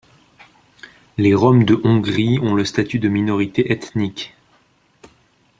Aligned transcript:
Les 1.19 1.35
Roms 1.35 1.63
de 1.63 1.79
Hongrie 1.83 2.39
ont 2.39 2.55
le 2.55 2.65
statut 2.65 2.97
de 2.97 3.07
minorité 3.07 3.71
ethnique. 3.71 4.33